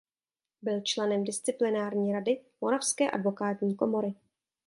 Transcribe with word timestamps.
Byl 0.61 0.81
členem 0.81 1.23
disciplinární 1.23 2.13
rady 2.13 2.41
moravské 2.61 3.11
advokátní 3.11 3.75
komory. 3.75 4.15